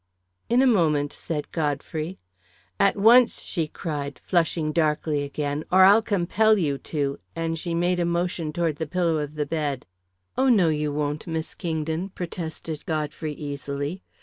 [0.49, 2.17] "In a moment," said Godfrey.
[2.79, 5.63] "At once!" she cried, flushing darkly again.
[5.71, 9.45] "Or I'll compel you to," and she made a motion toward the pillow of the
[9.45, 9.85] bed.
[10.35, 14.01] "Oh, no, you won't, Miss Kingdon," protested Godfrey easily.